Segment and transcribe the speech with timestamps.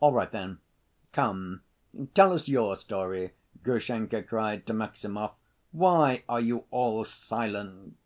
[0.00, 0.58] "All right then.
[1.12, 1.62] Come,
[2.12, 5.34] tell us your story," Grushenka cried to Maximov.
[5.70, 7.96] "Why are you all silent?"